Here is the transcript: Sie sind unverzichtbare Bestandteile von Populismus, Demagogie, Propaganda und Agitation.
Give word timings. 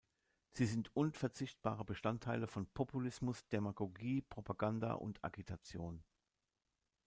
Sie 0.49 0.65
sind 0.65 0.89
unverzichtbare 0.95 1.85
Bestandteile 1.85 2.47
von 2.47 2.65
Populismus, 2.65 3.47
Demagogie, 3.49 4.23
Propaganda 4.23 4.93
und 4.93 5.23
Agitation. 5.23 6.03